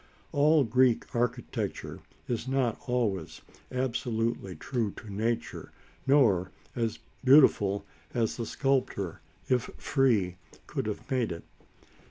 All 0.31 0.63
Greek 0.63 1.03
sculpture 1.03 1.99
is 2.27 2.47
not 2.47 2.81
always 2.87 3.41
absolutely 3.71 4.55
true 4.55 4.89
to 4.95 5.13
nature 5.13 5.71
nor 6.07 6.49
as 6.75 6.97
beautiful 7.23 7.85
as 8.11 8.35
the 8.35 8.47
sculptor, 8.47 9.21
if 9.47 9.69
free, 9.77 10.37
could 10.65 10.87
have 10.87 11.11
made 11.11 11.31
it. 11.31 11.43